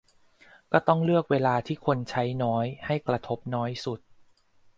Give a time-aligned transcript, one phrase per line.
[0.71, 3.99] ก็ต้องเลือกเวลาที่คนใช้น้อย ให้กระทบน้อยสุด